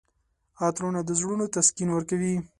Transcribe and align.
عطرونه 0.65 1.01
د 1.05 1.09
زړونو 1.19 1.45
تسکین 1.55 1.89
ورکوي. 1.93 2.35